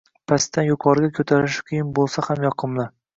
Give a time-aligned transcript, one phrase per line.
[0.31, 2.87] Pastdan yuqoriga ko‘tarilish qiyin bo‘lsa ham yoqimli.